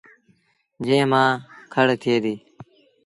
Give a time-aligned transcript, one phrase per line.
[0.85, 1.33] جݩهݩ مآݩ
[1.73, 2.39] کڙ ٿئي ديٚ